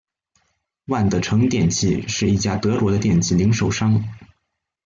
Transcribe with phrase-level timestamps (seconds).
[0.85, 4.03] 万得城电器是一家德国的电器零售商。